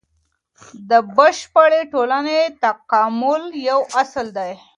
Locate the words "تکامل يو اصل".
2.63-4.27